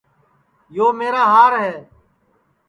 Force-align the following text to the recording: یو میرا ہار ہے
یو 0.75 0.87
میرا 0.97 1.23
ہار 1.33 1.53
ہے 1.63 1.73